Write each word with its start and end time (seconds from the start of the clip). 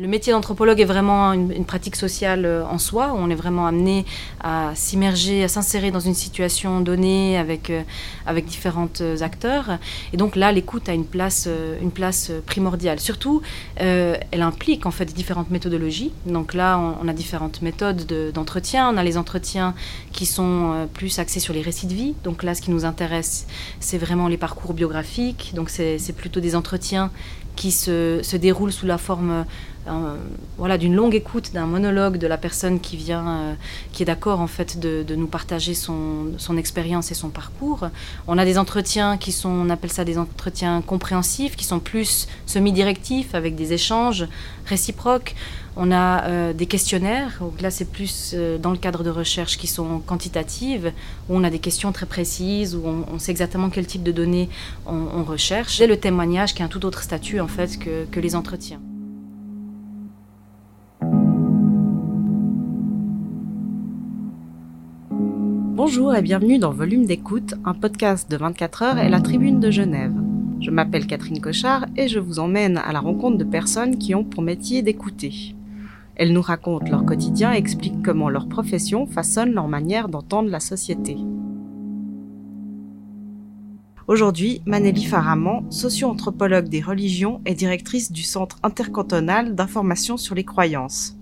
Le 0.00 0.06
métier 0.06 0.32
d'anthropologue 0.32 0.80
est 0.80 0.84
vraiment 0.84 1.32
une, 1.32 1.64
pratique 1.64 1.96
sociale 1.96 2.44
euh, 2.44 2.64
en 2.64 2.78
soi. 2.78 3.12
On 3.16 3.30
est 3.30 3.34
vraiment 3.34 3.66
amené 3.66 4.04
à 4.40 4.70
s'immerger, 4.76 5.42
à 5.42 5.48
s'insérer 5.48 5.90
dans 5.90 5.98
une 5.98 6.14
situation 6.14 6.80
donnée 6.80 7.36
avec, 7.36 7.68
euh, 7.70 7.82
avec 8.24 8.44
différents 8.44 8.90
euh, 9.00 9.20
acteurs. 9.22 9.78
Et 10.12 10.16
donc 10.16 10.36
là, 10.36 10.52
l'écoute 10.52 10.88
a 10.88 10.94
une 10.94 11.04
place, 11.04 11.48
une 11.82 11.90
place 11.90 12.30
primordiale. 12.46 13.00
Surtout, 13.00 13.42
elle 13.76 14.42
implique 14.42 14.86
en 14.86 14.92
fait 14.92 15.06
différentes 15.06 15.50
méthodologies. 15.50 16.12
Donc 16.26 16.54
là, 16.54 16.78
on, 16.78 17.08
a 17.08 17.12
différentes 17.12 17.60
méthodes 17.62 18.06
d'entretien. 18.32 18.88
on 18.94 18.96
a 18.98 19.02
les 19.02 19.18
entretiens 19.18 19.74
qui 20.12 20.26
sont 20.26 20.88
plus 20.94 21.18
axés 21.18 21.40
sur 21.40 21.54
les 21.54 21.62
récits 21.62 21.86
de 21.86 21.94
vie. 21.94 22.14
Donc 22.22 22.44
là, 22.44 22.54
ce 22.54 22.62
qui 22.62 22.70
nous 22.70 22.84
intéresse, 22.84 23.46
c'est 23.80 23.98
vraiment 23.98 24.28
les 24.28 24.36
parcours 24.36 24.74
biographiques. 24.74 25.52
Donc 25.54 25.70
c'est 25.70 26.16
plutôt 26.16 26.40
des 26.40 26.54
entretiens 26.54 27.10
qui 27.58 27.72
se, 27.72 28.20
se 28.22 28.36
déroulent 28.36 28.72
sous 28.72 28.86
la 28.86 28.98
forme 28.98 29.44
voilà, 30.56 30.78
d'une 30.78 30.94
longue 30.94 31.14
écoute, 31.14 31.52
d'un 31.52 31.66
monologue 31.66 32.18
de 32.18 32.26
la 32.26 32.36
personne 32.36 32.80
qui 32.80 32.96
vient, 32.96 33.28
euh, 33.28 33.54
qui 33.92 34.02
est 34.02 34.06
d'accord 34.06 34.40
en 34.40 34.46
fait 34.46 34.78
de, 34.78 35.14
nous 35.14 35.26
partager 35.26 35.74
son, 35.74 36.32
son 36.36 36.56
expérience 36.56 37.10
et 37.10 37.14
son 37.14 37.30
parcours. 37.30 37.88
On 38.26 38.38
a 38.38 38.44
des 38.44 38.58
entretiens 38.58 39.16
qui 39.16 39.32
sont, 39.32 39.48
on 39.48 39.70
appelle 39.70 39.90
ça 39.90 40.04
des 40.04 40.18
entretiens 40.18 40.82
compréhensifs, 40.82 41.56
qui 41.56 41.64
sont 41.64 41.80
plus 41.80 42.28
semi-directifs 42.46 43.34
avec 43.34 43.54
des 43.54 43.72
échanges 43.72 44.26
réciproques. 44.66 45.34
On 45.80 45.92
a 45.92 46.24
euh, 46.24 46.52
des 46.52 46.66
questionnaires, 46.66 47.36
donc 47.38 47.60
là 47.60 47.70
c'est 47.70 47.84
plus 47.84 48.32
euh, 48.34 48.58
dans 48.58 48.72
le 48.72 48.78
cadre 48.78 49.04
de 49.04 49.10
recherches 49.10 49.56
qui 49.56 49.68
sont 49.68 50.00
quantitatives, 50.00 50.90
où 51.28 51.36
on 51.36 51.44
a 51.44 51.50
des 51.50 51.60
questions 51.60 51.92
très 51.92 52.04
précises, 52.04 52.74
où 52.74 52.82
on, 52.84 53.18
sait 53.20 53.30
exactement 53.30 53.70
quel 53.70 53.86
type 53.86 54.02
de 54.02 54.10
données 54.10 54.48
on, 54.86 55.22
recherche. 55.22 55.80
Et 55.80 55.86
le 55.86 55.96
témoignage 55.96 56.52
qui 56.52 56.62
a 56.62 56.64
un 56.64 56.68
tout 56.68 56.84
autre 56.84 57.04
statut 57.04 57.38
en 57.38 57.46
fait 57.46 57.78
que, 57.78 58.18
les 58.18 58.34
entretiens. 58.34 58.80
Bonjour 65.76 66.12
et 66.12 66.22
bienvenue 66.22 66.58
dans 66.58 66.72
Volume 66.72 67.06
d'écoute, 67.06 67.54
un 67.64 67.74
podcast 67.74 68.28
de 68.28 68.36
24 68.36 68.82
heures 68.82 68.98
et 68.98 69.08
la 69.08 69.20
Tribune 69.20 69.60
de 69.60 69.70
Genève. 69.70 70.14
Je 70.60 70.72
m'appelle 70.72 71.06
Catherine 71.06 71.40
Cochard 71.40 71.86
et 71.96 72.08
je 72.08 72.18
vous 72.18 72.40
emmène 72.40 72.78
à 72.78 72.92
la 72.92 72.98
rencontre 72.98 73.38
de 73.38 73.44
personnes 73.44 73.96
qui 73.96 74.16
ont 74.16 74.24
pour 74.24 74.42
métier 74.42 74.82
d'écouter. 74.82 75.54
Elles 76.18 76.32
nous 76.32 76.42
racontent 76.42 76.90
leur 76.90 77.04
quotidien 77.04 77.54
et 77.54 77.58
expliquent 77.58 78.02
comment 78.02 78.28
leur 78.28 78.48
profession 78.48 79.06
façonne 79.06 79.52
leur 79.52 79.68
manière 79.68 80.08
d'entendre 80.08 80.50
la 80.50 80.60
société. 80.60 81.16
Aujourd'hui, 84.08 84.62
Manélie 84.66 85.04
Faraman, 85.04 85.70
socio-anthropologue 85.70 86.68
des 86.68 86.80
religions 86.80 87.40
et 87.46 87.54
directrice 87.54 88.10
du 88.10 88.22
Centre 88.22 88.56
intercantonal 88.62 89.54
d'information 89.54 90.16
sur 90.16 90.34
les 90.34 90.44
croyances. 90.44 91.17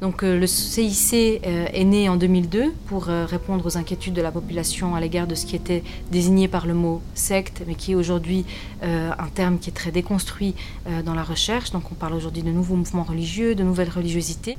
Donc 0.00 0.22
euh, 0.22 0.38
le 0.38 0.46
CIC 0.46 1.42
euh, 1.44 1.66
est 1.72 1.84
né 1.84 2.08
en 2.08 2.16
2002 2.16 2.72
pour 2.86 3.08
euh, 3.08 3.26
répondre 3.26 3.66
aux 3.66 3.76
inquiétudes 3.76 4.14
de 4.14 4.22
la 4.22 4.32
population 4.32 4.94
à 4.94 5.00
l'égard 5.00 5.26
de 5.26 5.34
ce 5.34 5.44
qui 5.44 5.56
était 5.56 5.82
désigné 6.10 6.48
par 6.48 6.66
le 6.66 6.74
mot 6.74 7.02
secte, 7.14 7.62
mais 7.66 7.74
qui 7.74 7.92
est 7.92 7.94
aujourd'hui 7.94 8.44
un 8.82 9.28
terme 9.34 9.58
qui 9.58 9.70
est 9.70 9.74
très 9.74 9.90
déconstruit 9.90 10.54
dans 11.04 11.14
la 11.14 11.22
recherche. 11.22 11.70
Donc 11.70 11.92
on 11.92 11.94
parle 11.94 12.14
aujourd'hui 12.14 12.42
de 12.42 12.50
nouveaux 12.50 12.76
mouvements 12.76 13.02
religieux, 13.02 13.54
de 13.54 13.62
nouvelles 13.62 13.90
religiosités. 13.90 14.56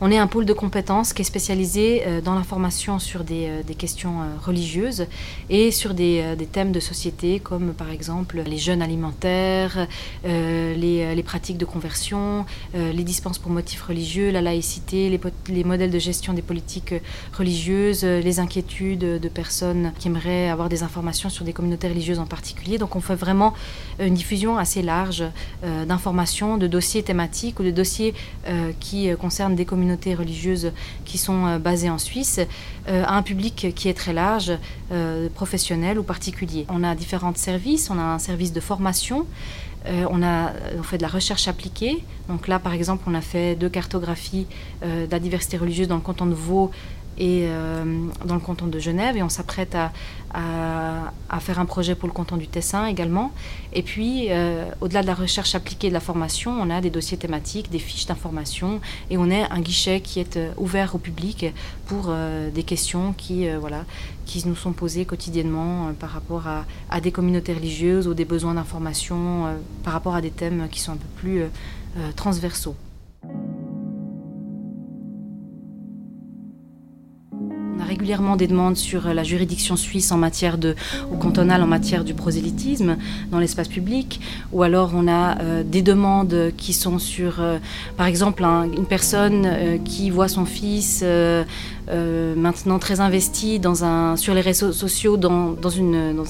On 0.00 0.10
est 0.10 0.18
un 0.18 0.26
pôle 0.26 0.46
de 0.46 0.52
compétences 0.52 1.12
qui 1.12 1.22
est 1.22 1.24
spécialisé 1.24 2.02
euh, 2.06 2.20
dans 2.20 2.34
l'information 2.34 2.98
sur 2.98 3.24
des, 3.24 3.46
euh, 3.48 3.74
questions 3.78 4.20
euh, 4.20 4.24
religieuses 4.42 5.06
et 5.48 5.70
sur 5.70 5.94
des, 5.94 6.36
thèmes 6.52 6.72
de 6.72 6.80
société 6.80 7.38
comme 7.38 7.72
par 7.72 7.90
exemple 7.90 8.42
les 8.44 8.58
jeunes 8.58 8.82
alimentaires, 8.82 9.86
les, 10.24 11.22
pratiques 11.24 11.58
de 11.58 11.64
conversion, 11.64 12.44
les 12.74 13.04
dispenses 13.04 13.38
pour 13.38 13.52
motifs 13.52 13.82
religieux, 13.82 14.30
la 14.30 14.40
laïcité, 14.40 15.08
les, 15.48 15.64
modèles 15.64 15.90
de 15.90 15.98
gestion 15.98 16.32
des 16.32 16.42
politiques 16.42 16.94
religieuses, 17.36 18.04
les 18.04 18.40
inquiétudes 18.40 19.20
de 19.20 19.28
personnes 19.28 19.92
qui 19.98 20.08
aimeraient 20.08 20.48
avoir 20.48 20.68
des 20.68 20.82
informations 20.82 21.30
sur 21.30 21.44
des 21.44 21.52
communautés 21.52 21.88
religieuses 21.88 22.18
en 22.18 22.26
particulier. 22.26 22.78
Donc 22.78 22.96
on 22.96 23.00
fait 23.00 23.14
vraiment 23.14 23.54
une 24.00 24.14
diffusion 24.14 24.58
assez 24.58 24.82
large 24.82 25.22
d'informations, 25.62 26.56
de 26.56 26.66
dossiers 26.66 27.02
thématiques 27.02 27.60
ou 27.60 27.62
de 27.62 27.70
dossiers 27.70 28.14
qui 28.80 29.08
concernent 29.16 29.54
des 29.54 29.66
communautés 29.70 30.14
religieuses 30.16 30.72
qui 31.04 31.16
sont 31.16 31.46
euh, 31.46 31.58
basées 31.58 31.90
en 31.90 31.98
Suisse 31.98 32.40
euh, 32.40 33.04
à 33.04 33.14
un 33.16 33.22
public 33.22 33.72
qui 33.76 33.88
est 33.88 33.94
très 33.94 34.12
large, 34.12 34.52
euh, 34.90 35.28
professionnel 35.32 35.98
ou 36.00 36.02
particulier. 36.02 36.66
On 36.68 36.82
a 36.82 36.94
différents 36.96 37.34
services, 37.34 37.88
on 37.88 37.98
a 37.98 38.02
un 38.16 38.18
service 38.18 38.52
de 38.52 38.60
formation. 38.60 39.26
on, 40.16 40.22
a, 40.22 40.52
on 40.78 40.82
fait 40.82 40.98
de 40.98 41.06
la 41.08 41.12
recherche 41.18 41.48
appliquée. 41.48 41.94
Donc 42.28 42.48
là, 42.48 42.58
par 42.58 42.74
exemple, 42.74 43.04
on 43.10 43.14
a 43.14 43.22
fait 43.22 43.54
deux 43.62 43.70
cartographies 43.70 44.46
de 44.82 45.10
la 45.10 45.20
diversité 45.26 45.56
religieuse 45.56 45.88
dans 45.88 46.00
le 46.02 46.06
canton 46.08 46.26
de 46.26 46.34
Vaud 46.34 46.70
et 47.20 47.44
euh, 47.44 47.84
dans 48.24 48.34
le 48.34 48.40
canton 48.40 48.66
de 48.66 48.78
Genève 48.78 49.14
et 49.14 49.22
on 49.22 49.28
s'apprête 49.28 49.74
à, 49.74 49.92
faire 51.40 51.58
un 51.58 51.64
projet 51.64 51.94
pour 51.94 52.06
le 52.06 52.12
canton 52.12 52.36
du 52.36 52.48
Tessin 52.48 52.86
également. 52.86 53.32
Et 53.72 53.82
puis, 53.82 54.26
euh, 54.30 54.70
au-delà 54.80 55.02
de 55.02 55.06
la 55.06 55.14
recherche 55.14 55.54
appliquée 55.54 55.88
de 55.88 55.94
la 55.94 56.00
formation, 56.00 56.52
on 56.52 56.70
a 56.70 56.80
des 56.80 56.90
dossiers 56.90 57.16
thématiques, 57.16 57.70
des 57.70 57.78
fiches 57.78 58.06
d'information 58.06 58.80
et 59.10 59.18
on 59.18 59.30
est 59.30 59.42
un 59.50 59.60
guichet 59.60 60.00
qui 60.00 60.20
est 60.20 60.36
euh, 60.36 60.52
ouvert 60.56 60.94
au 60.94 60.98
public 60.98 61.46
pour 61.86 62.12
des 62.54 62.62
questions 62.62 63.12
qui, 63.12 63.48
nous 64.46 64.54
sont 64.54 64.72
posées 64.72 65.04
quotidiennement 65.04 65.92
par 65.98 66.10
rapport 66.10 66.44
à, 66.46 67.00
des 67.00 67.10
communautés 67.10 67.52
religieuses 67.52 68.06
ou 68.06 68.14
des 68.14 68.24
besoins 68.24 68.54
d'information 68.54 69.46
par 69.82 69.92
rapport 69.92 70.14
à 70.14 70.20
des 70.20 70.30
thèmes 70.30 70.68
qui 70.70 70.78
sont 70.78 70.92
un 70.92 70.96
peu 70.96 71.08
plus 71.16 71.42
transversaux. 72.14 72.76
Des 78.10 78.48
demandes 78.48 78.76
sur 78.76 79.06
euh, 79.06 79.14
la 79.14 79.22
juridiction 79.22 79.76
suisse 79.76 80.10
en 80.10 80.18
matière 80.18 80.58
de, 80.58 80.74
ou 81.12 81.16
cantonale 81.16 81.62
en 81.62 81.66
matière 81.68 82.02
du 82.02 82.12
prosélytisme 82.12 82.96
dans 83.30 83.38
l'espace 83.38 83.68
public, 83.68 84.20
ou 84.52 84.64
alors 84.64 84.92
on 84.96 85.06
a 85.06 85.40
euh, 85.40 85.62
des 85.64 85.82
demandes 85.82 86.52
qui 86.56 86.72
sont 86.72 86.98
sur, 86.98 87.40
euh, 87.40 87.58
par 87.96 88.06
exemple, 88.06 88.42
une 88.42 88.86
personne 88.86 89.80
qui 89.84 90.10
voit 90.10 90.28
son 90.28 90.44
fils 90.44 91.04
euh, 91.90 92.34
maintenant 92.36 92.78
très 92.78 93.00
investi 93.00 93.60
sur 94.16 94.34
les 94.34 94.40
réseaux 94.40 94.72
sociaux, 94.72 95.16
dans, 95.16 95.56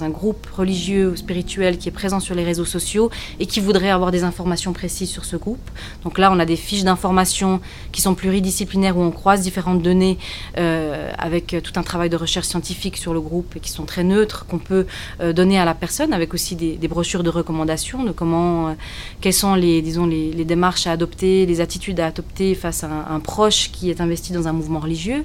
un 0.02 0.08
groupe 0.08 0.46
religieux 0.56 1.10
ou 1.10 1.16
spirituel 1.16 1.78
qui 1.78 1.88
est 1.88 1.92
présent 1.92 2.20
sur 2.20 2.34
les 2.34 2.44
réseaux 2.44 2.64
sociaux 2.64 3.10
et 3.38 3.46
qui 3.46 3.60
voudrait 3.60 3.90
avoir 3.90 4.10
des 4.10 4.24
informations 4.24 4.72
précises 4.72 5.10
sur 5.10 5.24
ce 5.24 5.36
groupe. 5.36 5.70
Donc 6.04 6.18
là, 6.18 6.30
on 6.32 6.38
a 6.38 6.46
des 6.46 6.56
fiches 6.56 6.84
d'information 6.84 7.60
qui 7.92 8.00
sont 8.00 8.14
pluridisciplinaires 8.14 8.96
où 8.96 9.02
on 9.02 9.10
croise 9.10 9.42
différentes 9.42 9.82
données 9.82 10.18
euh, 10.58 11.10
avec 11.18 11.56
tout 11.62 11.72
un 11.76 11.82
travail 11.82 12.08
de 12.08 12.16
recherche 12.16 12.46
scientifique 12.46 12.96
sur 12.96 13.12
le 13.12 13.20
groupe 13.20 13.56
et 13.56 13.60
qui 13.60 13.70
sont 13.70 13.84
très 13.84 14.04
neutres, 14.04 14.46
qu'on 14.46 14.58
peut 14.58 14.86
euh, 15.20 15.32
donner 15.32 15.58
à 15.58 15.64
la 15.64 15.74
personne 15.74 16.12
avec 16.12 16.32
aussi 16.34 16.56
des, 16.56 16.88
brochures 16.88 17.22
de 17.22 17.30
recommandations 17.30 18.02
de 18.02 18.12
comment, 18.12 18.74
quelles 19.20 19.32
sont 19.32 19.54
les, 19.54 19.82
disons, 19.82 20.06
les, 20.06 20.44
démarches 20.44 20.86
à 20.86 20.92
adopter, 20.92 21.46
les 21.46 21.60
attitudes 21.60 22.00
à 22.00 22.06
adopter 22.06 22.54
face 22.54 22.82
à 22.84 22.88
un 22.88 23.20
proche 23.20 23.70
qui 23.70 23.90
est 23.90 24.00
investi 24.00 24.32
dans 24.32 24.48
un 24.48 24.52
mouvement 24.52 24.80
religieux. 24.80 25.24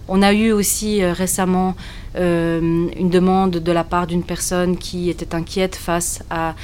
On 0.07 0.21
a 0.21 0.33
eu 0.33 0.51
aussi 0.51 1.01
euh, 1.01 1.13
récemment 1.13 1.75
euh, 2.15 2.59
une 2.97 3.09
demande 3.09 3.51
de 3.51 3.71
la 3.71 3.85
part 3.85 4.05
d'une 4.05 4.23
personne 4.23 4.77
qui 4.77 5.09
était 5.09 5.33
inquiète 5.33 5.75
face 5.75 6.23
à, 6.29 6.55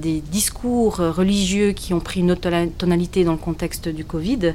des 0.00 0.22
discours 0.22 0.96
religieux 0.96 1.72
qui 1.72 1.92
ont 1.92 2.00
pris 2.00 2.20
une 2.20 2.32
autre 2.32 2.50
tonalité 2.78 3.22
dans 3.22 3.32
le 3.32 3.38
contexte 3.38 3.86
du 3.86 4.02
Covid 4.02 4.54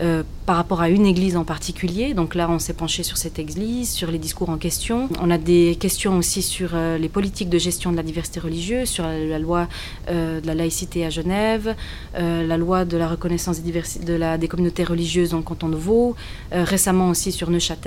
euh, 0.00 0.22
par 0.46 0.54
rapport 0.54 0.80
à 0.80 0.88
une 0.88 1.04
église 1.04 1.36
en 1.36 1.42
particulier. 1.44 2.14
Donc 2.14 2.36
là, 2.36 2.48
on 2.48 2.60
s'est 2.60 2.74
penché 2.74 3.02
sur 3.02 3.16
cette 3.16 3.40
église, 3.40 3.90
sur 3.90 4.08
les 4.08 4.18
discours 4.18 4.50
en 4.50 4.56
question. 4.56 5.08
On 5.20 5.32
a 5.32 5.36
des 5.36 5.76
questions 5.80 6.16
aussi 6.16 6.42
sur 6.42 6.70
euh, 6.74 6.96
les 6.96 7.08
politiques 7.08 7.50
de 7.50 7.58
gestion 7.58 7.90
de 7.90 7.96
la 7.96 8.04
diversité 8.04 8.38
religieuse, 8.38 8.88
sur 8.88 9.04
la, 9.04 9.38
loi 9.40 9.66
de 10.06 10.46
la 10.46 10.54
laïcité 10.54 11.04
à 11.04 11.10
Genève, 11.10 11.74
la 12.14 12.56
loi 12.56 12.84
de 12.84 12.96
la 12.96 13.08
reconnaissance 13.08 13.60
des, 13.60 13.72
de 13.72 14.36
des 14.36 14.48
communautés 14.48 14.84
religieuses 14.84 15.30
dans 15.30 15.38
le 15.38 15.42
canton 15.42 15.68
de 15.68 15.76
Vaud, 15.76 16.14
récemment 16.52 17.10
aussi 17.10 17.32
sur 17.32 17.50
Neuchâtel. 17.50 17.77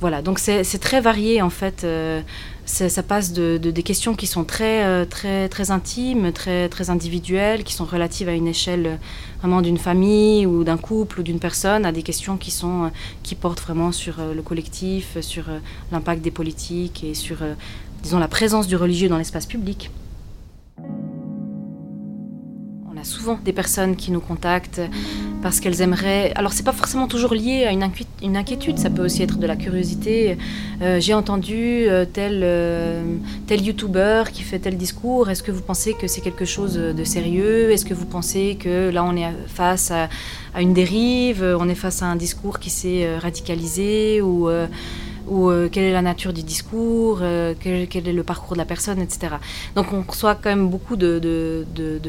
Voilà, 0.00 0.22
donc 0.22 0.38
c'est 0.38 0.78
très 0.78 1.00
varié 1.00 1.42
en 1.42 1.50
fait. 1.50 1.82
Euh, 1.82 2.20
ça 2.66 3.02
passe 3.02 3.32
de, 3.32 3.56
des 3.56 3.82
questions 3.82 4.14
qui 4.14 4.28
sont 4.28 4.44
très, 4.44 4.84
euh, 4.84 5.04
très, 5.04 5.48
très 5.48 5.72
intimes, 5.72 6.30
très, 6.32 6.68
très 6.68 6.90
individuelles, 6.90 7.64
qui 7.64 7.72
sont 7.72 7.84
relatives 7.84 8.28
à 8.28 8.32
une 8.32 8.46
échelle 8.46 8.86
euh, 8.86 8.96
vraiment 9.40 9.60
d'une 9.60 9.78
famille 9.78 10.46
ou 10.46 10.62
d'un 10.62 10.76
couple 10.76 11.20
ou 11.20 11.22
d'une 11.24 11.40
personne, 11.40 11.84
à 11.84 11.90
des 11.90 12.02
questions 12.04 12.36
qui, 12.36 12.52
sont, 12.52 12.92
qui 13.24 13.34
portent 13.34 13.60
vraiment 13.60 13.90
sur 13.90 14.16
le 14.34 14.42
collectif, 14.42 15.18
sur 15.20 15.44
l'impact 15.90 16.22
des 16.22 16.30
politiques 16.30 17.02
et 17.02 17.14
sur, 17.14 17.38
disons, 18.02 18.18
la 18.18 18.28
présence 18.28 18.68
du 18.68 18.76
religieux 18.76 19.08
dans 19.08 19.18
l'espace 19.18 19.46
public 19.46 19.90
souvent 23.08 23.38
des 23.44 23.52
personnes 23.52 23.96
qui 23.96 24.10
nous 24.12 24.20
contactent 24.20 24.80
parce 25.42 25.60
qu'elles 25.60 25.80
aimeraient. 25.80 26.32
Alors, 26.34 26.52
c'est 26.52 26.62
pas 26.62 26.72
forcément 26.72 27.06
toujours 27.06 27.34
lié 27.34 27.64
à 27.64 27.72
une, 27.72 28.36
inquiétude, 28.36 28.78
ça 28.78 28.90
peut 28.90 29.04
aussi 29.04 29.22
être 29.22 29.38
de 29.38 29.46
la 29.46 29.56
curiosité. 29.56 30.36
Euh, 30.82 31.00
j'ai 31.00 31.14
entendu 31.14 31.86
euh, 31.88 32.04
tel, 32.04 32.40
euh, 32.42 33.02
tel 33.46 33.62
YouTuber 33.64 34.24
qui 34.32 34.42
fait 34.42 34.58
tel 34.58 34.76
discours. 34.76 35.30
Est-ce 35.30 35.42
que 35.42 35.52
vous 35.52 35.62
pensez 35.62 35.94
que 35.94 36.06
c'est 36.06 36.20
quelque 36.20 36.44
chose 36.44 36.74
de 36.74 37.04
sérieux? 37.04 37.70
Est-ce 37.70 37.84
que 37.84 37.94
vous 37.94 38.06
pensez 38.06 38.56
que 38.60 38.90
là, 38.90 39.04
on 39.04 39.16
est 39.16 39.32
face 39.46 39.90
à, 39.90 40.08
à, 40.54 40.60
une 40.60 40.74
dérive? 40.74 41.42
On 41.58 41.68
est 41.68 41.74
face 41.74 42.02
à 42.02 42.06
un 42.06 42.16
discours 42.16 42.58
qui 42.58 42.70
s'est 42.70 43.18
radicalisé 43.18 44.20
ou 44.20 44.48
ou 45.28 45.50
euh, 45.50 45.68
quelle 45.70 45.84
est 45.84 45.92
la 45.92 46.02
nature 46.02 46.32
du 46.32 46.42
discours, 46.42 47.18
euh, 47.22 47.54
quel, 47.58 48.08
est 48.08 48.12
le 48.12 48.22
parcours 48.22 48.54
de 48.54 48.58
la 48.58 48.64
personne, 48.64 49.00
etc. 49.00 49.36
Donc 49.74 49.92
on 49.92 50.02
reçoit 50.02 50.34
quand 50.34 50.50
même 50.50 50.68
beaucoup 50.68 50.96
de, 50.96 51.20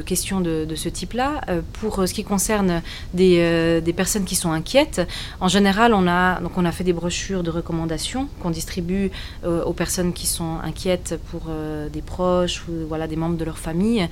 questions 0.06 0.42
de, 0.42 0.76
ce 0.76 0.90
type-là. 0.90 1.42
Euh, 1.50 1.62
pour 1.74 2.08
ce 2.08 2.14
qui 2.14 2.24
concerne 2.24 2.82
des, 3.14 3.82
des, 3.82 3.94
personnes 3.94 4.24
qui 4.24 4.36
sont 4.36 4.52
inquiètes, 4.52 5.02
en 5.40 5.48
général, 5.48 5.94
on 5.94 6.08
a, 6.08 6.40
donc 6.42 6.58
on 6.58 6.66
a 6.66 6.72
fait 6.72 6.84
des 6.84 6.94
brochures 6.94 7.44
de 7.44 7.50
recommandations 7.50 8.28
qu'on 8.42 8.52
distribue 8.52 9.12
aux 9.46 9.74
personnes 9.74 10.14
qui 10.14 10.28
sont 10.28 10.58
inquiètes 10.64 11.20
pour 11.30 11.50
des 11.92 12.02
proches 12.02 12.64
ou 12.68 12.88
voilà, 12.88 13.08
des 13.08 13.16
membres 13.16 13.38
de 13.38 13.46
leur 13.46 13.58
famille, 13.58 14.08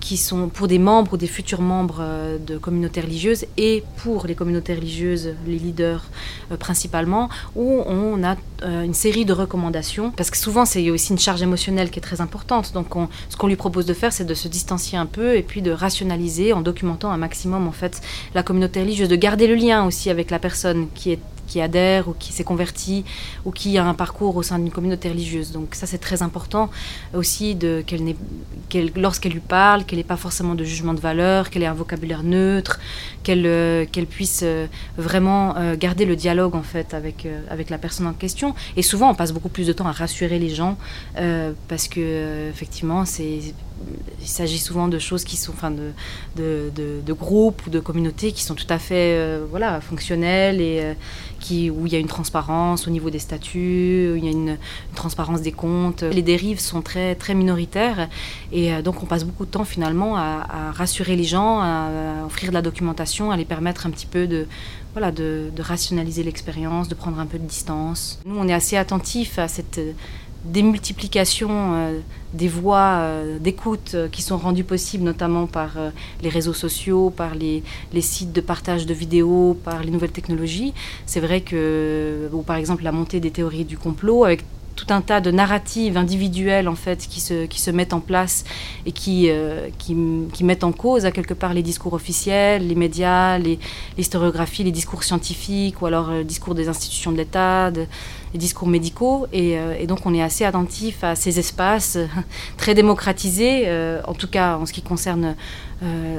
qui 0.00 0.16
sont 0.16 0.48
pour 0.48 0.68
des 0.68 0.78
membres 0.78 1.14
ou 1.14 1.16
des 1.16 1.26
futurs 1.26 1.60
membres 1.60 2.02
de 2.46 2.58
communautés 2.58 3.00
religieuses 3.00 3.46
et 3.56 3.84
pour 3.98 4.26
les 4.26 4.34
communautés 4.34 4.74
religieuses, 4.74 5.34
les 5.46 5.58
leaders 5.58 6.04
principalement, 6.58 7.28
où 7.54 7.82
on 7.86 8.21
on 8.22 8.24
a 8.24 8.36
euh, 8.62 8.82
une 8.82 8.94
série 8.94 9.24
de 9.24 9.32
recommandations, 9.32 10.10
parce 10.10 10.30
que 10.30 10.36
souvent 10.36 10.64
c'est 10.64 10.90
aussi 10.90 11.12
une 11.12 11.18
charge 11.18 11.42
émotionnelle 11.42 11.90
qui 11.90 11.98
est 11.98 12.02
très 12.02 12.20
importante. 12.20 12.72
Donc 12.72 12.88
ce 13.28 13.36
qu'on 13.36 13.46
lui 13.46 13.56
propose 13.56 13.86
de 13.86 13.94
faire, 13.94 14.12
c'est 14.12 14.24
de 14.24 14.34
se 14.34 14.48
distancier 14.48 14.98
un 14.98 15.06
peu 15.06 15.36
et 15.36 15.42
puis 15.42 15.62
de 15.62 15.70
rationaliser 15.70 16.52
en 16.52 16.60
documentant 16.60 17.10
un 17.10 17.16
maximum 17.16 17.66
en 17.66 17.72
fait 17.72 18.00
la 18.34 18.42
communauté 18.42 18.80
religieuse, 18.80 19.08
de 19.08 19.16
garder 19.16 19.46
le 19.46 19.54
lien 19.54 19.84
aussi 19.84 20.10
avec 20.10 20.30
la 20.30 20.38
personne 20.38 20.86
qui 20.94 21.12
est 21.12 21.20
qui 21.52 21.60
adhère 21.60 22.08
ou 22.08 22.14
qui 22.18 22.32
s'est 22.32 22.44
converti 22.44 23.04
ou 23.44 23.50
qui 23.50 23.76
a 23.76 23.84
un 23.84 23.92
parcours 23.92 24.36
au 24.36 24.42
sein 24.42 24.58
d'une 24.58 24.70
communauté 24.70 25.10
religieuse. 25.10 25.52
Donc 25.52 25.74
ça 25.74 25.86
c'est 25.86 25.98
très 26.08 26.22
important 26.22 26.70
aussi 27.12 27.54
de 27.54 27.82
qu'elle 27.86 28.14
qu'elle, 28.70 28.90
lorsqu'elle 28.96 29.32
lui 29.32 29.46
parle, 29.60 29.84
qu'elle 29.84 29.98
n'ait 29.98 30.12
pas 30.14 30.16
forcément 30.16 30.54
de 30.54 30.64
jugement 30.64 30.94
de 30.94 31.00
valeur, 31.00 31.50
qu'elle 31.50 31.62
ait 31.62 31.74
un 31.76 31.80
vocabulaire 31.84 32.22
neutre, 32.22 32.80
qu'elle 33.22 33.44
euh, 33.44 33.84
puisse 34.08 34.40
euh, 34.42 34.66
vraiment 34.96 35.54
euh, 35.56 35.76
garder 35.76 36.06
le 36.06 36.16
dialogue 36.16 36.54
en 36.54 36.62
fait 36.62 36.94
avec 36.94 37.28
avec 37.50 37.68
la 37.68 37.76
personne 37.76 38.06
en 38.06 38.14
question. 38.14 38.54
Et 38.78 38.82
souvent 38.82 39.10
on 39.10 39.14
passe 39.14 39.32
beaucoup 39.32 39.50
plus 39.50 39.66
de 39.66 39.74
temps 39.74 39.86
à 39.86 39.92
rassurer 39.92 40.38
les 40.38 40.52
gens 40.60 40.78
parce 41.68 41.86
que 41.88 42.48
effectivement 42.48 43.04
c'est 43.04 43.40
il 44.20 44.28
s'agit 44.28 44.58
souvent 44.58 44.88
de 44.88 44.98
choses 44.98 45.24
qui 45.24 45.36
sont, 45.36 45.52
enfin, 45.52 45.70
de, 45.70 47.12
groupes 47.12 47.66
ou 47.66 47.70
de 47.70 47.80
communautés 47.80 48.32
qui 48.32 48.42
sont 48.42 48.54
tout 48.54 48.66
à 48.68 48.78
fait, 48.78 49.16
euh, 49.16 49.44
voilà, 49.48 49.80
fonctionnelles 49.80 50.60
et 50.60 50.80
euh, 50.80 50.94
qui, 51.40 51.70
où 51.70 51.86
il 51.86 51.92
y 51.92 51.96
a 51.96 51.98
une 51.98 52.08
transparence 52.08 52.86
au 52.86 52.90
niveau 52.90 53.10
des 53.10 53.18
statuts, 53.18 54.10
où 54.12 54.16
il 54.16 54.24
y 54.24 54.28
a 54.28 54.30
une, 54.30 54.56
transparence 54.94 55.42
des 55.42 55.52
comptes. 55.52 56.02
Les 56.02 56.22
dérives 56.22 56.60
sont 56.60 56.82
très, 56.82 57.14
très 57.14 57.34
minoritaires 57.34 58.08
et 58.52 58.72
euh, 58.72 58.82
donc 58.82 59.02
on 59.02 59.06
passe 59.06 59.24
beaucoup 59.24 59.44
de 59.44 59.50
temps 59.50 59.64
finalement 59.64 60.16
à, 60.16 60.70
rassurer 60.72 61.16
les 61.16 61.24
gens, 61.24 61.60
à, 61.60 62.24
offrir 62.24 62.50
de 62.50 62.54
la 62.54 62.62
documentation, 62.62 63.30
à 63.30 63.36
les 63.36 63.44
permettre 63.44 63.86
un 63.86 63.90
petit 63.90 64.06
peu 64.06 64.26
de, 64.26 64.46
voilà, 64.92 65.10
de 65.10 65.50
rationaliser 65.58 66.22
l'expérience, 66.22 66.88
de 66.88 66.94
prendre 66.94 67.18
un 67.18 67.26
peu 67.26 67.38
de 67.38 67.46
distance. 67.46 68.20
Nous, 68.24 68.36
on 68.38 68.46
est 68.48 68.54
assez 68.54 68.76
attentifs 68.76 69.38
à 69.38 69.48
cette 69.48 69.80
démultiplication 70.44 71.50
euh, 71.50 71.98
des 72.34 72.48
voies 72.48 72.98
euh, 73.00 73.38
d'écoute 73.38 73.92
euh, 73.94 74.08
qui 74.08 74.22
sont 74.22 74.36
rendues 74.36 74.64
possibles 74.64 75.04
notamment 75.04 75.46
par 75.46 75.76
les 76.22 76.28
réseaux 76.28 76.52
sociaux, 76.52 77.10
par 77.10 77.34
les, 77.34 77.62
les, 77.92 78.00
sites 78.00 78.32
de 78.32 78.40
partage 78.40 78.86
de 78.86 78.94
vidéos, 78.94 79.56
par 79.64 79.82
les 79.82 79.90
nouvelles 79.90 80.12
technologies. 80.12 80.74
C'est 81.06 81.20
vrai 81.20 81.40
que, 81.40 82.28
ou 82.32 82.42
par 82.42 82.56
exemple 82.56 82.82
la 82.82 82.92
montée 82.92 83.20
des 83.20 83.30
théories 83.30 83.64
du 83.64 83.78
complot 83.78 84.24
avec 84.24 84.44
tout 84.76 84.86
un 84.90 85.00
tas 85.00 85.20
de 85.20 85.30
narratives 85.30 85.96
individuelles 85.96 86.68
en 86.68 86.74
fait 86.74 87.06
qui 87.08 87.20
se, 87.20 87.46
qui 87.46 87.60
se 87.60 87.70
mettent 87.70 87.92
en 87.92 88.00
place 88.00 88.44
et 88.86 88.92
qui, 88.92 89.30
qui, 89.78 89.96
qui, 90.32 90.44
mettent 90.44 90.64
en 90.64 90.72
cause 90.72 91.04
à 91.06 91.12
quelque 91.12 91.34
part 91.34 91.54
les 91.54 91.62
discours 91.62 91.92
officiels, 91.92 92.66
les 92.66 92.74
médias, 92.74 93.38
les, 93.38 93.58
l'historiographie, 93.96 94.64
les 94.64 94.72
discours 94.72 95.04
scientifiques 95.04 95.80
ou 95.82 95.86
alors 95.86 96.10
le 96.10 96.24
discours 96.24 96.54
des 96.54 96.68
institutions 96.68 97.12
de 97.12 97.16
l'État, 97.18 97.70
les 98.32 98.38
discours 98.38 98.68
médicaux. 98.68 99.26
Euh, 99.34 99.76
et, 99.78 99.86
donc 99.86 100.06
on 100.06 100.14
est 100.14 100.22
assez 100.22 100.44
attentif 100.44 101.04
à 101.04 101.14
ces 101.14 101.38
espaces 101.38 101.96
euh, 101.96 102.06
très 102.56 102.74
démocratisés, 102.74 103.64
euh, 103.66 104.00
en 104.06 104.14
tout 104.14 104.28
cas 104.28 104.56
en 104.56 104.66
ce 104.66 104.72
qui 104.72 104.82
concerne 104.82 105.36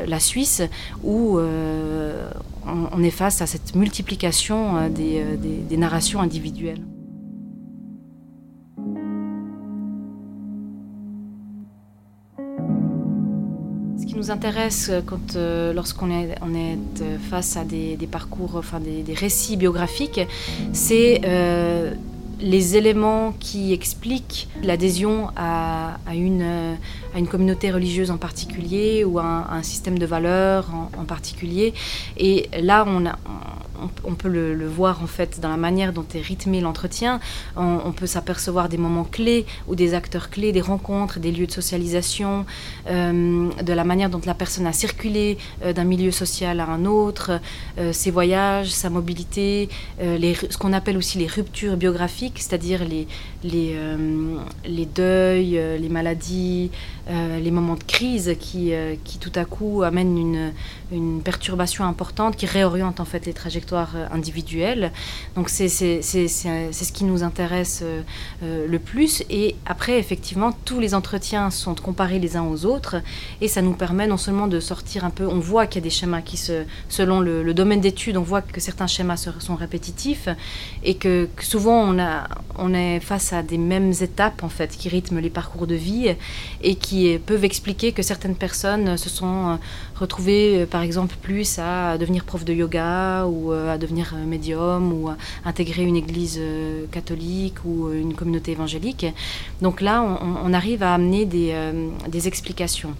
la 0.06 0.20
Suisse, 0.20 0.62
où 1.06 1.40
on, 1.40 3.02
est 3.02 3.12
face 3.12 3.42
à 3.42 3.48
cette 3.48 3.76
multiplication 3.76 4.90
des 4.90 5.78
narrations 5.78 6.20
individuelles. 6.20 6.82
Intéresse 14.32 14.90
euh, 14.90 15.02
quand, 15.06 15.36
euh, 15.36 15.74
lorsqu'on 15.74 16.12
est, 16.12 16.36
on 16.42 16.54
est 16.54 16.78
euh, 17.02 17.18
face 17.30 17.58
à 17.58 17.64
des, 17.64 17.98
parcours, 18.12 18.56
enfin 18.56 18.80
des, 18.80 19.14
récits 19.14 19.58
biographiques, 19.58 20.22
c'est 20.74 21.22
les 22.40 22.76
éléments 22.76 23.34
qui 23.40 23.72
expliquent 23.72 24.50
l'adhésion 24.64 25.30
à, 25.38 25.96
une, 26.14 26.76
à 27.16 27.20
une 27.20 27.28
communauté 27.28 27.72
religieuse 27.72 28.12
en 28.12 28.18
particulier 28.18 29.06
ou 29.06 29.18
à 29.20 29.48
un, 29.50 29.64
système 29.64 29.98
de 29.98 30.06
valeurs 30.06 30.70
en, 30.98 31.06
particulier. 31.06 31.74
Et 32.18 32.50
là, 32.62 32.84
on 32.86 33.06
a, 33.06 33.18
peut 33.88 34.30
le, 34.30 34.68
voir 34.68 35.04
en 35.04 35.08
fait 35.08 35.40
dans 35.40 35.50
la 35.50 35.58
manière 35.58 35.94
dont 35.94 36.06
est 36.14 36.22
rythmé 36.22 36.62
l'entretien. 36.62 37.20
On, 37.56 37.92
peut 37.92 38.08
s'apercevoir 38.08 38.70
des 38.70 38.78
moments 38.78 39.04
clés 39.04 39.46
ou 39.68 39.76
des 39.76 39.94
acteurs 39.94 40.30
clés, 40.30 40.52
des 40.52 40.62
rencontres, 40.62 41.20
des 41.20 41.32
lieux 41.32 41.48
de 41.48 41.52
socialisation, 41.52 42.46
euh, 42.90 43.50
de 43.62 43.74
la 43.74 43.84
manière 43.84 44.10
dont 44.10 44.22
la 44.26 44.34
personne 44.34 44.66
a 44.68 44.74
circulé 44.74 45.38
euh, 45.64 45.74
d'un 45.74 45.84
milieu 45.84 46.12
social 46.12 46.60
à 46.60 46.66
un 46.66 46.86
autre, 46.86 47.40
euh, 47.78 47.94
ses 47.94 48.12
voyages, 48.12 48.70
sa 48.70 48.90
mobilité, 48.90 49.70
ce 50.00 50.58
qu'on 50.58 50.74
appelle 50.74 50.98
aussi 50.98 51.18
les 51.18 51.28
ruptures 51.28 51.78
biographiques, 51.78 52.40
c'est-à-dire 52.40 52.82
les, 52.86 53.08
deuils, 54.96 55.60
les 55.80 55.90
maladies, 55.90 56.72
les 57.10 57.52
moments 57.52 57.76
de 57.76 57.84
crise 57.84 58.36
qui, 58.40 58.74
qui 59.04 59.18
tout 59.18 59.32
à 59.36 59.46
coup 59.46 59.84
amènent 59.84 60.18
une, 60.18 60.54
une 60.92 61.22
perturbation 61.22 61.86
importante 61.86 62.36
qui 62.36 62.46
réoriente 62.46 63.00
en 63.00 63.06
fait 63.06 63.26
les 63.26 63.34
trajectoires 63.34 63.73
euh, 63.74 64.06
individuelles. 64.12 64.92
Donc 65.36 65.50
c'est 65.50 65.68
ce 65.68 66.92
qui 66.92 67.04
nous 67.04 67.24
intéresse 67.24 67.82
euh, 67.84 68.02
euh, 68.44 68.68
le 68.68 68.80
plus. 68.80 69.24
Et 69.30 69.56
après, 69.66 70.00
effectivement, 70.00 70.52
tous 70.66 70.80
les 70.80 70.94
entretiens 70.94 71.50
sont 71.50 71.76
comparés 71.76 72.20
les 72.20 72.38
uns 72.38 72.44
aux 72.44 72.66
autres 72.66 72.98
et 73.42 73.48
ça 73.48 73.62
nous 73.62 73.74
permet 73.74 74.08
non 74.08 74.18
seulement 74.18 74.48
de 74.48 74.60
sortir 74.60 75.06
un 75.06 75.10
peu, 75.10 75.28
on 75.28 75.40
voit 75.40 75.68
qu'il 75.68 75.82
y 75.82 75.84
a 75.84 75.86
des 75.86 75.90
schémas 75.90 76.22
qui 76.22 76.38
se, 76.38 76.64
selon 76.90 77.20
le, 77.20 77.54
domaine 77.54 77.82
d'étude, 77.82 78.18
on 78.18 78.24
voit 78.24 78.42
que 78.42 78.60
certains 78.60 78.88
schémas 78.88 79.18
sont 79.18 79.56
répétitifs 79.56 80.28
et 80.84 80.96
que, 80.96 81.30
souvent 81.40 81.82
on, 81.82 82.00
a, 82.00 82.28
on 82.58 82.74
est 82.74 83.00
face 83.00 83.32
à 83.32 83.44
des 83.44 83.60
mêmes 83.60 83.94
étapes 84.02 84.44
en 84.44 84.50
fait 84.50 84.76
qui 84.76 84.90
rythment 84.90 85.20
les 85.20 85.30
parcours 85.30 85.68
de 85.68 85.76
vie 85.76 86.16
et 86.62 86.76
qui 86.76 87.18
peuvent 87.20 87.46
expliquer 87.46 87.92
que 87.92 88.02
certaines 88.02 88.36
personnes 88.36 88.98
se 88.98 89.10
sont 89.10 89.60
retrouvées 89.96 90.66
par 90.66 90.82
exemple 90.82 91.16
plus 91.22 91.60
à 91.60 91.98
devenir 91.98 92.24
prof 92.24 92.44
de 92.44 92.54
yoga 92.54 93.26
ou 93.28 93.53
euh, 93.53 93.53
à 93.54 93.78
devenir 93.78 94.14
euh, 94.16 94.26
médium 94.26 94.94
ou 94.94 95.10
à 95.10 95.18
intégrer 95.46 95.84
une 95.84 95.96
église 95.96 96.38
euh, 96.40 96.86
catholique 96.92 97.64
ou 97.66 97.92
une 97.92 98.14
communauté 98.14 98.52
évangélique. 98.52 99.06
Donc 99.62 99.82
là, 99.82 100.02
on, 100.02 100.54
arrive 100.54 100.84
à 100.84 100.94
amener 100.94 101.26
des, 101.26 102.28
explications. 102.28 102.94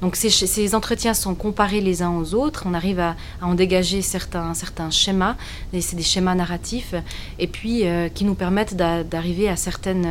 Donc 0.00 0.16
ces, 0.16 0.74
entretiens 0.74 1.14
sont 1.14 1.34
comparés 1.34 1.80
les 1.80 2.02
uns 2.02 2.16
aux 2.16 2.34
autres, 2.34 2.64
on 2.66 2.74
arrive 2.74 3.00
à, 3.00 3.16
en 3.42 3.54
dégager 3.54 4.02
certains, 4.02 4.54
certains 4.54 4.90
schémas, 4.90 5.36
c'est 5.78 5.96
des 5.96 6.02
schémas 6.02 6.34
narratifs, 6.34 6.94
et 7.38 7.46
puis 7.46 7.84
qui 8.14 8.24
nous 8.24 8.34
permettent 8.34 8.76
d'arriver 8.76 9.48
à 9.48 9.56
certaines, 9.56 10.06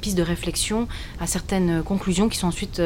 pistes 0.00 0.18
de 0.18 0.22
réflexion, 0.22 0.88
à 1.20 1.26
certaines 1.26 1.82
conclusions 1.82 2.28
qui 2.28 2.38
sont 2.38 2.48
ensuite 2.48 2.82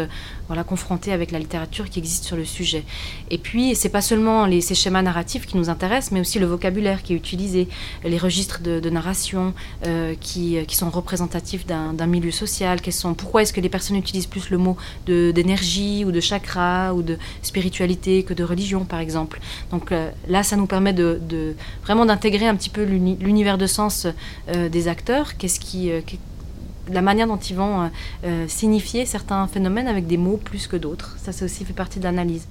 confrontées 0.67 1.13
avec 1.13 1.31
la 1.31 1.39
littérature 1.39 1.89
qui 1.89 1.99
existe 1.99 2.25
sur 2.25 2.37
le 2.37 2.45
sujet. 2.45 2.85
Et 3.31 3.39
puis 3.39 3.75
c'est 3.75 3.89
pas 3.89 4.03
seulement 4.03 4.47
ces 4.61 4.75
schémas 4.75 5.03
narratifs 5.03 5.47
qui 5.47 5.57
nous 5.57 5.71
intéressent, 5.71 6.13
mais 6.13 6.21
aussi 6.21 6.30
le 6.39 6.47
vocabulaire 6.47 7.03
qui 7.03 7.13
est 7.13 7.17
utilisé, 7.17 7.69
les 8.05 8.19
registres 8.19 8.61
de, 8.63 8.91
narration 8.91 9.55
euh, 9.87 10.15
qui, 10.21 10.57
qui, 10.67 10.77
sont 10.77 10.91
représentatifs 10.91 11.67
d'un 11.67 12.07
milieu 12.07 12.31
social. 12.31 12.79
Sont, 12.91 13.15
pourquoi 13.15 13.43
est-ce 13.43 13.53
que 13.53 13.61
les 13.61 13.69
personnes 13.69 13.97
utilisent 13.97 14.27
plus 14.27 14.51
le 14.51 14.59
mot 14.59 14.77
d'énergie 15.07 16.05
ou 16.05 16.13
de 16.13 16.21
chakra 16.21 16.93
ou 16.95 17.03
de 17.03 17.19
spiritualité 17.43 18.23
que 18.25 18.35
de 18.35 18.43
religion, 18.43 18.85
par 18.85 19.01
exemple 19.01 19.41
Donc 19.71 19.93
euh, 19.93 20.11
là, 20.29 20.43
ça 20.43 20.57
nous 20.57 20.67
permet 20.67 20.93
de, 20.93 21.55
vraiment 21.85 22.07
d'intégrer 22.07 22.47
un 22.47 22.57
petit 22.57 22.71
peu 22.71 22.83
l'univers 22.83 23.59
de 23.59 23.67
sens 23.67 24.07
euh, 24.49 24.69
des 24.69 24.89
acteurs. 24.89 25.37
Qu'est-ce 25.37 25.61
qui, 25.61 25.91
la 26.91 27.03
manière 27.03 27.27
dont 27.27 27.37
ils 27.37 27.57
vont 27.57 27.91
signifier 28.49 29.07
certains 29.07 29.47
phénomènes 29.47 29.87
avec 29.87 30.07
des 30.07 30.17
mots 30.17 30.37
plus 30.37 30.67
que 30.67 30.77
d'autres. 30.77 31.17
Ça, 31.23 31.33
ça 31.33 31.45
aussi 31.45 31.65
fait 31.65 31.73
partie 31.73 31.99
de 31.99 32.05
l'analyse. 32.05 32.47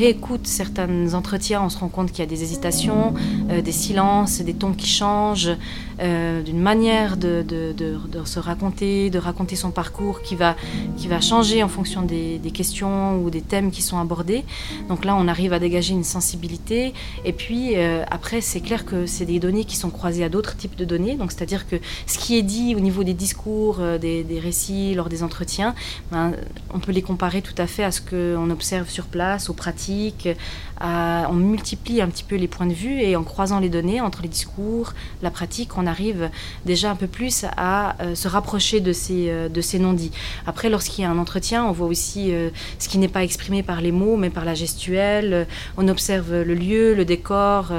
Réécoute 0.00 0.46
certains 0.46 1.12
entretiens, 1.12 1.62
on 1.62 1.68
se 1.68 1.78
rend 1.78 1.88
compte 1.88 2.10
qu'il 2.10 2.20
y 2.20 2.22
a 2.22 2.26
des 2.26 2.42
hésitations, 2.42 3.12
euh, 3.50 3.60
des 3.60 3.72
silences, 3.72 4.40
des 4.40 4.54
tons 4.54 4.72
qui 4.72 4.86
changent, 4.86 5.50
euh, 6.00 6.42
d'une 6.42 6.60
manière 6.60 7.18
de, 7.18 7.44
se 8.24 8.38
raconter, 8.38 9.10
de 9.10 9.18
raconter 9.18 9.56
son 9.56 9.70
parcours 9.70 10.22
qui 10.22 10.36
va, 10.36 10.56
qui 10.96 11.06
va 11.06 11.20
changer 11.20 11.62
en 11.62 11.68
fonction 11.68 12.00
des, 12.02 12.40
questions 12.54 13.22
ou 13.22 13.30
des 13.30 13.42
thèmes 13.42 13.70
qui 13.70 13.82
sont 13.82 13.98
abordés. 13.98 14.44
Donc 14.88 15.04
là, 15.04 15.14
on 15.14 15.28
arrive 15.28 15.52
à 15.52 15.58
dégager 15.58 15.92
une 15.92 16.04
sensibilité. 16.04 16.94
Et 17.26 17.34
puis, 17.34 17.76
euh, 17.76 18.02
après, 18.10 18.40
c'est 18.40 18.60
clair 18.60 18.86
que 18.86 19.04
c'est 19.04 19.26
des 19.26 19.38
données 19.38 19.64
qui 19.64 19.76
sont 19.76 19.90
croisées 19.90 20.24
à 20.24 20.30
d'autres 20.30 20.56
types 20.56 20.76
de 20.76 20.86
données. 20.86 21.16
Donc, 21.16 21.30
c'est-à-dire 21.30 21.68
que 21.68 21.76
ce 22.06 22.16
qui 22.18 22.38
est 22.38 22.42
dit 22.42 22.74
au 22.74 22.80
niveau 22.80 23.04
des 23.04 23.14
discours, 23.14 23.80
des, 24.00 24.40
récits, 24.42 24.94
lors 24.94 25.10
des 25.10 25.22
entretiens, 25.22 25.74
ben, 26.10 26.32
on 26.72 26.80
peut 26.80 26.92
les 26.92 27.02
comparer 27.02 27.42
tout 27.42 27.58
à 27.58 27.66
fait 27.66 27.84
à 27.84 27.92
ce 27.92 28.00
qu'on 28.00 28.50
observe 28.50 28.88
sur 28.88 29.04
place, 29.04 29.50
aux 29.50 29.54
pratiques. 29.54 29.89
On 30.80 31.34
multiplie 31.34 32.00
un 32.00 32.08
petit 32.08 32.24
peu 32.24 32.36
les 32.36 32.48
points 32.48 32.66
de 32.66 32.72
vue 32.72 33.00
et 33.00 33.16
en 33.16 33.22
croisant 33.22 33.60
les 33.60 33.68
données 33.68 34.00
entre 34.00 34.22
les 34.22 34.28
discours, 34.28 34.92
la 35.22 35.30
pratique, 35.30 35.76
on 35.76 35.86
arrive 35.86 36.30
déjà 36.64 36.90
un 36.90 36.96
peu 36.96 37.06
plus 37.06 37.44
à 37.56 37.96
euh, 38.02 38.14
se 38.14 38.28
rapprocher 38.28 38.80
de 38.80 38.92
ces, 38.92 39.28
euh, 39.28 39.48
de 39.48 39.60
ces 39.60 39.78
non-dits. 39.78 40.12
Après, 40.46 40.68
lorsqu'il 40.68 41.02
y 41.02 41.06
a 41.06 41.10
un 41.10 41.18
entretien, 41.18 41.64
on 41.64 41.72
voit 41.72 41.86
aussi 41.86 42.32
euh, 42.32 42.50
ce 42.78 42.88
qui 42.88 42.98
n'est 42.98 43.08
pas 43.08 43.24
exprimé 43.24 43.62
par 43.62 43.80
les 43.80 43.92
mots, 43.92 44.16
mais 44.16 44.30
par 44.30 44.44
la 44.44 44.54
gestuelle. 44.54 45.46
On 45.76 45.88
observe 45.88 46.42
le 46.42 46.54
lieu, 46.54 46.94
le 46.94 47.04
décor, 47.04 47.72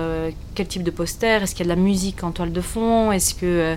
quel 0.55 0.67
type 0.67 0.83
de 0.83 0.91
poster, 0.91 1.43
est-ce 1.43 1.55
qu'il 1.55 1.65
y 1.65 1.69
a 1.69 1.73
de 1.73 1.79
la 1.79 1.81
musique 1.81 2.23
en 2.23 2.31
toile 2.31 2.51
de 2.51 2.61
fond, 2.61 3.11
est-ce 3.11 3.35
que 3.35 3.75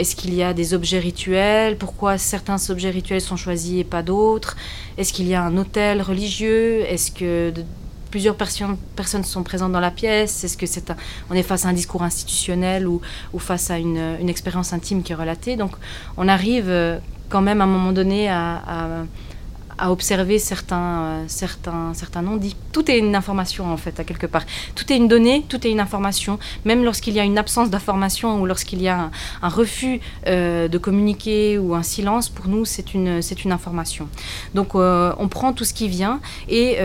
est-ce 0.00 0.16
qu'il 0.16 0.32
y 0.32 0.42
a 0.42 0.54
des 0.54 0.72
objets 0.72 0.98
rituels? 0.98 1.76
Pourquoi 1.76 2.16
certains 2.16 2.70
objets 2.70 2.88
rituels 2.88 3.20
sont 3.20 3.36
choisis 3.36 3.80
et 3.80 3.84
pas 3.84 4.02
d'autres? 4.02 4.56
Est-ce 4.96 5.12
qu'il 5.12 5.28
y 5.28 5.34
a 5.34 5.42
un 5.42 5.58
hôtel 5.58 6.00
religieux? 6.00 6.80
Est-ce 6.88 7.10
que 7.10 7.52
plusieurs 8.10 8.34
personnes 8.34 9.24
sont 9.24 9.42
présentes 9.42 9.72
dans 9.72 9.80
la 9.80 9.90
pièce? 9.90 10.42
Est-ce 10.42 10.56
que 10.56 10.64
c'est 10.64 10.90
on 11.28 11.34
est 11.34 11.42
face 11.42 11.66
à 11.66 11.68
un 11.68 11.74
discours 11.74 12.02
institutionnel 12.02 12.88
ou, 12.88 13.02
ou 13.34 13.38
face 13.38 13.70
à 13.70 13.76
une, 13.76 14.26
expérience 14.26 14.72
intime 14.72 15.02
qui 15.02 15.12
est 15.12 15.16
relatée? 15.16 15.56
Donc 15.56 15.72
on 16.16 16.28
arrive 16.28 16.70
euh, 16.70 16.98
quand 17.28 17.42
même 17.42 17.60
à 17.60 17.64
un 17.64 17.66
moment 17.66 17.92
donné 17.92 18.30
à 18.30 19.04
observer 19.88 20.38
certains, 20.38 21.00
euh, 21.02 21.24
certains, 21.28 21.94
certains 21.94 22.22
non-dits. 22.22 22.56
Tout 22.72 22.90
est 22.90 22.98
une 22.98 23.14
information 23.14 23.72
en 23.72 23.76
fait, 23.76 23.98
à 24.00 24.04
quelque 24.04 24.26
part. 24.26 24.44
Tout 24.74 24.92
est 24.92 24.96
une 24.96 25.08
donnée, 25.08 25.44
tout 25.48 25.66
est 25.66 25.70
une 25.70 25.80
information. 25.80 26.38
Même 26.64 26.84
lorsqu'il 26.84 27.14
y 27.14 27.20
a 27.20 27.24
une 27.24 27.38
absence 27.38 27.70
d'information 27.70 28.40
ou 28.40 28.46
lorsqu'il 28.46 28.82
y 28.82 28.88
a 28.88 29.10
un, 29.42 29.48
refus 29.48 30.00
euh, 30.26 30.68
de 30.68 30.78
communiquer 30.78 31.58
ou 31.58 31.74
un 31.74 31.82
silence, 31.82 32.28
pour 32.28 32.48
nous, 32.48 32.64
c'est 32.64 32.94
une, 32.94 33.20
une 33.44 33.52
information. 33.52 34.08
Donc 34.54 34.74
euh, 34.74 35.12
on 35.18 35.28
prend 35.28 35.52
tout 35.52 35.64
ce 35.64 35.72
qui 35.72 35.88
vient 35.88 36.20
et 36.48 36.78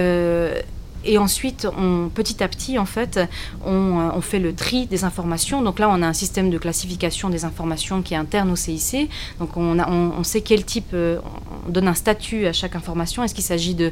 et 1.05 1.17
ensuite, 1.17 1.67
petit 2.13 2.43
à 2.43 2.47
petit, 2.47 2.79
en 2.79 2.85
fait, 2.85 3.19
on, 3.63 3.99
euh, 3.99 4.09
on, 4.13 4.21
fait 4.21 4.39
le 4.39 4.53
tri 4.53 4.87
des 4.87 5.03
informations. 5.03 5.61
Donc 5.61 5.79
là, 5.79 5.89
on 5.89 6.01
a 6.01 6.07
un 6.07 6.13
système 6.13 6.49
de 6.49 6.57
classification 6.57 7.29
des 7.29 7.45
informations 7.45 8.01
qui 8.01 8.13
est 8.13 8.17
interne 8.17 8.51
au 8.51 8.55
CIC. 8.55 9.09
Donc 9.39 9.55
on, 9.55 9.79
a, 9.79 10.23
sait 10.23 10.41
quel 10.41 10.65
type, 10.65 10.91
euh, 10.93 11.19
on 11.67 11.71
donne 11.71 11.87
un 11.87 11.93
statut 11.93 12.47
à 12.47 12.53
chaque 12.53 12.75
information. 12.75 13.23
Est-ce 13.23 13.35
qu'il 13.35 13.43
s'agit 13.43 13.75
de, 13.75 13.91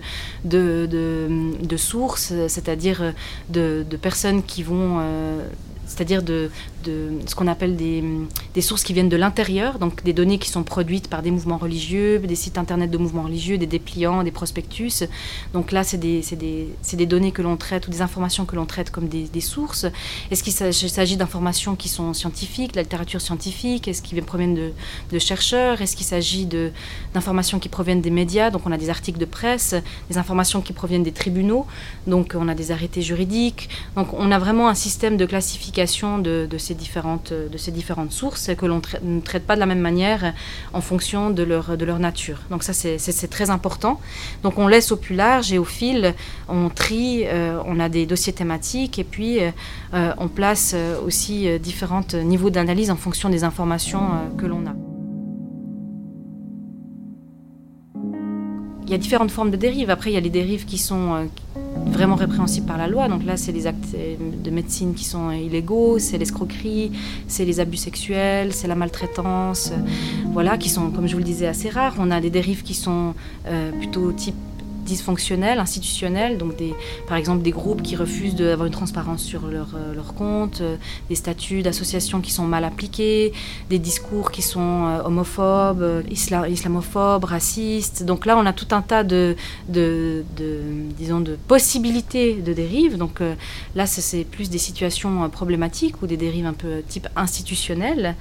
sources, 1.78 2.34
c'est-à-dire 2.48 3.14
de, 3.50 3.86
de, 3.90 3.98
personnes 3.98 4.44
qui 4.44 4.64
vont... 4.64 4.98
Euh, 5.00 5.48
c'est-à-dire 5.86 6.24
de, 6.24 6.50
ce 6.86 7.36
qu'on 7.36 7.48
appelle 7.48 7.76
des, 7.76 8.04
des, 8.54 8.62
sources 8.62 8.84
qui 8.84 8.94
viennent 8.94 9.10
de 9.10 9.18
l'intérieur, 9.18 9.80
donc 9.80 10.04
des 10.04 10.14
données 10.14 10.38
qui 10.38 10.50
sont 10.50 10.64
produites 10.64 11.08
par 11.08 11.22
des 11.22 11.32
mouvements 11.32 11.58
religieux, 11.58 12.20
des 12.20 12.36
sites 12.36 12.58
internet 12.58 12.90
de 12.90 12.98
mouvements 12.98 13.24
religieux, 13.24 13.58
des 13.58 13.66
dépliants, 13.66 14.24
des 14.24 14.32
prospectus. 14.32 15.04
Donc 15.54 15.72
là, 15.72 15.84
c'est 15.84 15.98
des, 15.98 16.22
des, 16.38 16.68
des, 16.94 17.06
données 17.06 17.32
que 17.32 17.42
l'on 17.42 17.58
traite 17.58 17.88
ou 17.88 17.92
des 17.92 18.02
informations 18.02 18.46
que 18.46 18.56
l'on 18.56 18.66
traite 18.66 18.92
comme 18.92 19.08
des, 19.08 19.42
sources. 19.42 19.86
Est-ce 20.32 20.44
qu'il 20.44 20.54
s'agit 20.54 21.18
d'informations 21.18 21.76
qui 21.76 21.90
sont 21.90 22.14
scientifiques, 22.14 22.72
de 22.72 22.78
la 22.78 22.84
littérature 22.84 23.20
scientifique? 23.20 23.88
Est-ce 23.88 24.02
qu'ils 24.02 24.22
proviennent 24.24 24.56
de, 24.56 24.72
de 25.12 25.20
chercheurs? 25.20 25.82
Est-ce 25.82 25.96
qu'il 25.96 26.06
s'agit 26.06 26.48
d'informations 27.14 27.60
qui 27.60 27.70
proviennent 27.70 28.02
des 28.02 28.12
médias? 28.12 28.52
Donc 28.52 28.62
on 28.66 28.72
a 28.72 28.78
des 28.78 28.90
articles 28.90 29.20
de 29.20 29.26
presse, 29.26 29.76
des 30.10 30.18
informations 30.18 30.62
qui 30.62 30.72
proviennent 30.72 31.04
des 31.04 31.12
tribunaux, 31.12 31.66
donc 32.08 32.36
on 32.38 32.48
a 32.48 32.56
des 32.56 32.72
arrêtés 32.72 33.02
juridiques. 33.02 33.70
Donc 33.96 34.14
on 34.14 34.32
a 34.32 34.40
vraiment 34.40 34.70
un 34.70 34.76
système 34.76 35.18
de 35.18 35.26
classification 35.26 35.73
de, 35.74 36.58
ces, 36.58 36.74
différentes, 36.76 37.34
de 37.34 37.58
ces 37.58 37.74
sources 38.10 38.52
que 38.56 38.66
l'on 38.66 38.82
ne 39.02 39.20
traite 39.20 39.46
pas 39.46 39.56
de 39.56 39.60
la 39.60 39.66
même 39.66 39.80
manière 39.80 40.34
en 40.74 40.82
fonction 40.82 41.30
de 41.30 41.44
leur, 41.44 42.00
nature. 42.00 42.40
Donc 42.50 42.64
ça, 42.64 42.74
c'est 42.74 43.28
très 43.30 43.50
important. 43.50 44.00
Donc 44.44 44.58
on 44.58 44.68
laisse 44.68 44.92
au 44.92 44.98
plus 44.98 45.16
large 45.16 45.52
et 45.52 45.58
au 45.58 45.66
fil, 45.66 46.14
on 46.48 46.70
trie, 46.70 47.24
euh, 47.26 47.60
on 47.66 47.80
a 47.80 47.90
des 47.90 48.06
dossiers 48.06 48.34
thématiques 48.34 49.00
et 49.00 49.04
puis 49.04 49.40
euh, 49.40 50.14
on 50.18 50.28
place 50.28 50.76
aussi 51.06 51.48
différents 51.60 52.06
niveaux 52.14 52.50
d'analyse 52.50 52.92
en 52.92 52.96
fonction 52.96 53.30
des 53.30 53.44
informations 53.44 54.04
euh, 54.14 54.38
que 54.38 54.46
l'on 54.46 54.66
a. 54.66 54.93
y 58.94 58.96
a 58.96 59.00
différentes 59.00 59.32
formes 59.32 59.52
de 59.52 59.58
dérives. 59.58 59.90
Après, 59.90 60.12
il 60.12 60.14
y 60.14 60.18
a 60.18 60.22
les 60.22 60.30
dérives 60.30 60.66
qui 60.66 60.78
sont 60.78 61.28
vraiment 61.94 62.16
répréhensibles 62.16 62.66
par 62.66 62.78
la 62.78 62.88
loi. 62.88 63.08
Donc 63.08 63.24
là, 63.26 63.38
c'est 63.38 63.52
les 63.52 63.68
actes 63.68 63.96
de 63.96 64.52
médecine 64.52 64.94
qui 64.94 65.06
sont 65.06 65.32
illégaux, 65.32 66.00
c'est 66.00 66.18
l'escroquerie, 66.18 66.92
c'est 67.28 67.46
les 67.46 67.60
abus 67.60 67.78
sexuels, 67.78 68.54
c'est 68.54 68.68
la 68.68 68.76
maltraitance, 68.76 69.72
voilà, 70.32 70.58
qui 70.58 70.70
sont, 70.70 70.90
comme 70.92 71.08
je 71.08 71.14
vous 71.14 71.20
le 71.20 71.26
disais, 71.26 71.48
assez 71.48 71.70
rares. 71.70 71.96
On 72.00 72.12
a 72.12 72.20
des 72.22 72.30
dérives 72.30 72.64
qui 72.64 72.74
sont 72.74 73.14
euh, 73.48 73.72
plutôt 73.72 74.12
type 74.12 74.36
dysfonctionnels, 74.94 75.60
institutionnels, 75.60 76.38
donc 76.38 76.54
par 77.08 77.18
exemple 77.18 77.42
des 77.42 77.52
groupes 77.52 77.82
qui 77.82 77.96
refusent 77.96 78.36
d'avoir 78.36 78.68
une 78.68 78.74
transparence 78.74 79.24
sur 79.24 79.48
leur, 79.48 79.70
euh, 79.76 79.94
leur 79.94 80.14
compte, 80.14 80.62
euh, 80.62 80.76
des 81.10 81.16
statuts 81.16 81.64
d'associations 81.64 82.22
qui 82.22 82.32
sont 82.32 82.46
mal 82.46 82.64
appliqués, 82.64 83.34
des 83.70 83.80
discours 83.80 84.32
qui 84.32 84.42
sont 84.42 84.86
euh, 84.86 85.04
homophobes, 85.04 86.04
islamophobes, 86.10 87.26
racistes. 87.26 88.04
Donc 88.04 88.26
là, 88.26 88.38
on 88.38 88.46
a 88.46 88.54
tout 88.54 88.68
un 88.72 88.82
tas 88.82 89.04
de, 89.04 89.36
de, 89.70 90.24
disons, 90.98 91.22
de 91.22 91.38
possibilités 91.48 92.36
de 92.36 92.54
dérives. 92.54 92.98
Donc 92.98 93.22
là, 93.76 93.86
c'est 93.86 94.26
plus 94.26 94.50
des 94.50 94.58
situations 94.58 95.30
problématiques 95.30 96.02
ou 96.02 96.08
des 96.08 96.18
dérives 96.18 96.46
un 96.46 96.54
peu 96.54 96.82
type 96.88 97.08
institutionnel. 97.16 98.16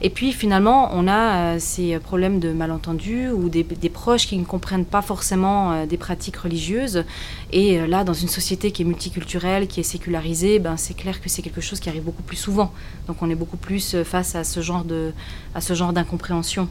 Et 0.00 0.10
puis 0.10 0.32
finalement, 0.32 0.90
on 0.92 1.08
a 1.08 1.58
ces 1.58 1.98
problèmes 1.98 2.38
de 2.40 2.50
malentendus 2.52 3.28
ou 3.30 3.48
des, 3.48 3.62
des 3.62 3.88
proches 3.88 4.26
qui 4.26 4.36
ne 4.38 4.44
comprennent 4.44 4.84
pas 4.96 5.02
forcément 5.02 5.86
des 5.86 5.96
pratiques 5.96 6.13
religieuses. 6.36 7.04
Et 7.52 7.78
euh, 7.78 7.86
là, 7.86 8.04
dans 8.04 8.14
une 8.14 8.28
société 8.28 8.70
qui 8.70 8.82
est 8.82 8.84
multiculturelle, 8.84 9.66
qui 9.66 9.80
est 9.80 9.84
sécularisée, 9.84 10.58
ben, 10.58 10.76
c'est 10.76 10.94
clair 10.94 11.20
que 11.20 11.28
c'est 11.28 11.42
quelque 11.42 11.60
chose 11.60 11.80
qui 11.80 11.88
arrive 11.88 12.04
beaucoup 12.04 12.22
plus 12.22 12.36
souvent. 12.36 12.72
Donc 13.06 13.22
on 13.22 13.30
est 13.30 13.34
beaucoup 13.34 13.56
plus 13.56 13.94
euh, 13.94 14.04
face 14.04 14.34
à 14.34 14.44
ce 14.44 14.60
genre 14.60 14.84
à 15.54 15.60
ce 15.60 15.74
genre 15.74 15.92
d'incompréhension. 15.92 16.68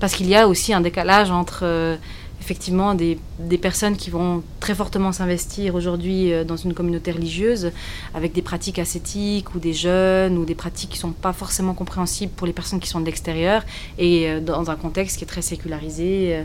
Parce 0.00 0.14
qu'il 0.14 0.28
y 0.28 0.34
a 0.34 0.48
aussi 0.48 0.72
un 0.74 0.80
décalage 0.80 1.30
entre 1.30 1.60
euh, 1.62 1.96
effectivement 2.44 2.94
des, 2.94 3.18
des, 3.38 3.58
personnes 3.58 3.96
qui 3.96 4.10
vont 4.10 4.42
très 4.60 4.74
fortement 4.74 5.12
s'investir 5.12 5.74
aujourd'hui 5.74 6.32
dans 6.46 6.56
une 6.56 6.74
communauté 6.74 7.10
religieuse 7.10 7.72
avec 8.14 8.32
des 8.32 8.42
pratiques 8.42 8.78
ascétiques 8.78 9.54
ou 9.54 9.58
des 9.58 9.72
jeunes 9.72 10.36
ou 10.36 10.44
des 10.44 10.54
pratiques 10.54 10.90
qui 10.90 10.98
ne 10.98 11.02
sont 11.02 11.12
pas 11.12 11.32
forcément 11.32 11.74
compréhensibles 11.74 12.32
pour 12.32 12.46
les 12.46 12.52
personnes 12.52 12.80
qui 12.80 12.88
sont 12.88 13.00
de 13.00 13.06
l'extérieur 13.06 13.64
et 13.98 14.40
dans 14.40 14.70
un 14.70 14.76
contexte 14.76 15.16
qui 15.16 15.24
est 15.24 15.26
très 15.26 15.42
sécularisé 15.42 16.44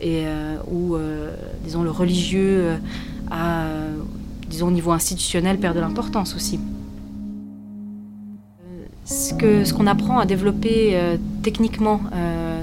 et 0.00 0.22
euh, 0.24 0.56
où, 0.66 0.96
euh, 0.96 1.34
disons, 1.62 1.82
le 1.82 1.90
religieux 1.90 2.60
euh, 2.62 2.76
a, 3.30 3.66
disons, 4.48 4.68
au 4.68 4.72
niveau 4.72 4.92
institutionnel, 4.92 5.58
perd 5.58 5.76
de 5.76 5.80
l'importance 5.80 6.34
aussi. 6.34 6.58
Ce 9.10 9.34
qu'on 9.34 9.64
ce 9.64 9.86
apprend 9.86 10.20
à 10.20 10.24
développer 10.24 10.96
techniquement 11.42 12.00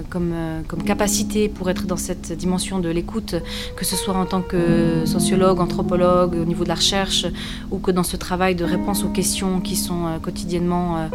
comme, 0.10 0.34
comme, 0.68 0.82
capacité 0.84 1.50
pour 1.50 1.70
être 1.70 1.86
dans 1.86 1.98
cette 1.98 2.32
dimension 2.32 2.80
de 2.80 2.88
l'écoute, 2.88 3.36
que 3.76 3.84
ce 3.84 3.98
soit 3.98 4.14
en 4.14 4.26
tant 4.26 4.42
que 4.42 5.06
sociologue, 5.06 5.60
anthropologue, 5.60 6.36
au 6.36 6.46
niveau 6.46 6.64
de 6.64 6.70
la 6.70 6.76
recherche, 6.76 7.26
ou 7.70 7.80
que 7.80 7.92
dans 7.92 8.04
ce 8.04 8.16
travail 8.16 8.56
de 8.56 8.64
réponse 8.64 9.04
aux 9.04 9.10
questions 9.10 9.60
qui 9.60 9.76
sont 9.76 10.20
quotidiennement 10.22 11.10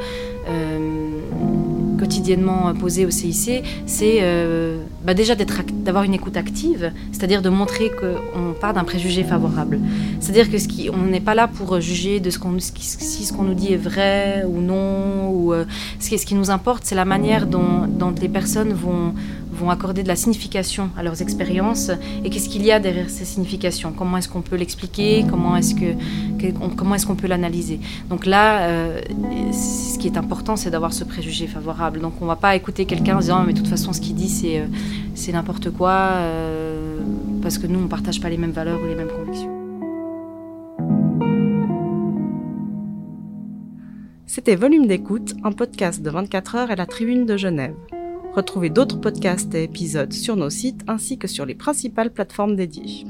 quotidiennement 2.03 2.75
posé 2.75 3.07
au 3.07 3.13
CIC, 3.13 3.63
c'est 3.87 4.19
euh, 4.23 4.83
bah 5.05 5.15
déjà 5.15 5.37
d'avoir 5.37 6.03
une 6.03 6.15
écoute 6.15 6.37
active, 6.37 6.91
c'est-à-dire 7.13 7.43
de 7.43 7.49
montrer 7.49 7.93
qu'on 7.99 8.55
part 8.61 8.75
d'un 8.75 8.83
préjugé 8.83 9.23
favorable. 9.23 9.79
C'est-à-dire 10.19 10.51
que 10.51 10.59
ce 10.59 10.67
qui, 10.67 10.91
on 10.91 11.05
n'est 11.15 11.21
pas 11.21 11.37
là 11.37 11.47
pour 11.47 11.81
juger 11.81 12.19
de 12.19 12.31
ce 12.31 12.41
qu'on, 12.41 12.59
si 12.59 13.25
ce 13.25 13.33
qu'on 13.33 13.45
nous 13.45 13.55
dit 13.55 13.73
est 13.73 13.85
vrai 13.91 14.45
ou 14.49 14.61
non, 14.61 15.31
ou 15.31 15.53
euh, 15.53 15.65
ce, 16.01 16.09
qui, 16.09 16.19
ce 16.19 16.27
qui 16.27 16.35
nous 16.35 16.51
importe, 16.51 16.83
c'est 16.85 16.97
la 16.97 17.05
manière 17.05 17.47
dont, 17.47 17.87
dont 17.89 18.13
les 18.21 18.29
personnes 18.29 18.73
vont, 18.73 19.15
vont 19.63 19.71
accorder 19.71 20.03
de 20.03 20.09
la 20.09 20.17
signification 20.17 20.91
à 20.97 21.03
leurs 21.03 21.23
expériences 21.23 21.91
et 22.25 22.31
qu'est-ce 22.31 22.49
qu'il 22.49 22.65
y 22.65 22.73
a 22.73 22.81
derrière 22.81 23.09
ces 23.09 23.25
significations? 23.25 23.93
Comment 23.93 24.19
est-ce 24.19 24.29
qu'on 24.29 24.43
peut 24.43 24.57
l'expliquer? 24.57 25.25
Comment 25.29 25.57
est-ce 25.57 25.75
que, 25.75 25.95
comment 26.77 26.97
est-ce 26.97 27.07
qu'on 27.07 27.15
peut 27.15 27.29
l'analyser? 27.29 27.79
Donc 28.11 28.27
là, 28.27 28.63
euh, 28.63 29.01
ce 29.53 29.99
qui 29.99 30.09
est 30.09 30.17
important, 30.17 30.57
c'est 30.57 30.71
d'avoir 30.71 30.93
ce 30.93 31.05
préjugé 31.05 31.47
favorable. 31.47 32.01
Donc 32.01 32.15
on 32.21 32.25
ne 32.25 32.31
va 32.31 32.37
pas 32.37 32.57
écouter 32.57 32.85
quelqu'un 32.85 33.17
en 33.17 33.21
disant 33.21 33.39
ah, 33.39 33.45
mais 33.47 33.53
de 33.53 33.59
toute 33.59 33.69
façon 33.69 33.93
ce 33.93 34.01
qu'il 34.01 34.15
dit 34.15 34.29
c'est 34.29 34.59
euh, 34.59 34.67
c'est 35.15 35.33
n'importe 35.33 35.71
quoi 35.71 35.93
euh, 35.93 36.99
parce 37.41 37.59
que 37.59 37.67
nous 37.67 37.79
on 37.79 37.83
ne 37.83 37.89
partage 37.89 38.21
pas 38.21 38.29
les 38.29 38.39
mêmes 38.39 38.53
valeurs 38.53 38.81
ou 38.83 38.87
les 38.87 38.97
mêmes 38.97 39.09
convictions. 39.09 39.51
C'était 44.27 44.57
Volume 44.57 44.87
d'écoute, 44.87 45.35
un 45.45 45.53
podcast 45.53 46.03
de 46.03 46.09
24 46.09 46.55
heures 46.57 46.71
à 46.71 46.75
la 46.75 46.87
Tribune 46.87 47.27
de 47.27 47.37
Genève. 47.37 47.75
Retrouvez 48.35 48.71
d'autres 48.71 48.99
podcasts 48.99 49.55
et 49.55 49.65
épisodes 49.65 50.13
sur 50.13 50.37
nos 50.37 50.49
sites 50.49 50.83
ainsi 50.89 51.19
que 51.19 51.29
sur 51.29 51.45
les 51.45 51.55
principales 51.55 52.11
plateformes 52.11 52.57
dédiées. 52.57 53.05